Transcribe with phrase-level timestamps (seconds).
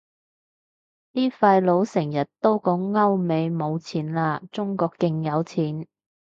[1.13, 5.87] 啲廢老成日都講歐美冇錢喇，中國勁有錢